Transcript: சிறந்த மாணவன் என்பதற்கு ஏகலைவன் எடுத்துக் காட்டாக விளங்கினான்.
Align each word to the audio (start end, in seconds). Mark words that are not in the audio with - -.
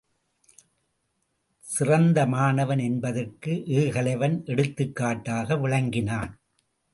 சிறந்த 1.63 2.25
மாணவன் 2.25 2.79
என்பதற்கு 2.79 3.63
ஏகலைவன் 3.67 4.45
எடுத்துக் 4.45 4.95
காட்டாக 4.95 5.57
விளங்கினான். 5.57 6.39